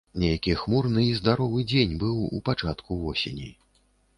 Нейкі 0.21 0.53
хмурны 0.61 1.03
і 1.09 1.11
здаровы 1.17 1.65
дзень 1.73 1.93
быў 2.05 2.17
у 2.39 2.43
пачатку 2.49 3.01
восені. 3.03 3.53